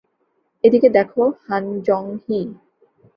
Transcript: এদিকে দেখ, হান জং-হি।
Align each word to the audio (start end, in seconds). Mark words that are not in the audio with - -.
এদিকে 0.63 0.89
দেখ, 0.89 1.11
হান 1.45 1.65
জং-হি। 1.81 2.39